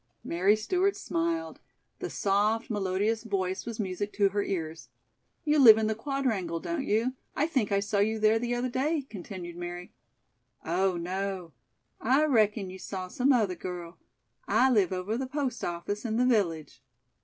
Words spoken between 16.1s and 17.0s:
the village."